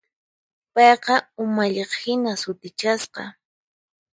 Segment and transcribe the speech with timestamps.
[0.73, 3.23] Payqa umalliqhina sutichasqa.